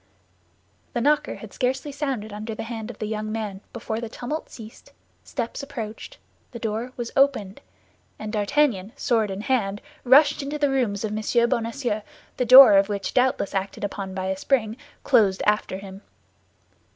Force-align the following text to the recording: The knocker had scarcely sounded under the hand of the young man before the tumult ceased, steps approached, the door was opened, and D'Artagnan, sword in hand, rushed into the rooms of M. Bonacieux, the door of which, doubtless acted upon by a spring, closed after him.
The 0.93 1.01
knocker 1.01 1.35
had 1.35 1.53
scarcely 1.53 1.91
sounded 1.91 2.33
under 2.33 2.55
the 2.55 2.63
hand 2.63 2.89
of 2.89 2.97
the 2.97 3.05
young 3.05 3.31
man 3.31 3.61
before 3.71 3.99
the 4.01 4.09
tumult 4.09 4.49
ceased, 4.49 4.93
steps 5.23 5.61
approached, 5.61 6.17
the 6.53 6.57
door 6.57 6.91
was 6.97 7.11
opened, 7.15 7.61
and 8.17 8.33
D'Artagnan, 8.33 8.93
sword 8.95 9.29
in 9.29 9.41
hand, 9.41 9.79
rushed 10.03 10.41
into 10.41 10.57
the 10.57 10.71
rooms 10.71 11.03
of 11.03 11.15
M. 11.15 11.49
Bonacieux, 11.49 12.01
the 12.37 12.45
door 12.45 12.77
of 12.77 12.89
which, 12.89 13.13
doubtless 13.13 13.53
acted 13.53 13.83
upon 13.83 14.15
by 14.15 14.25
a 14.25 14.35
spring, 14.37 14.75
closed 15.03 15.43
after 15.45 15.77
him. 15.77 16.01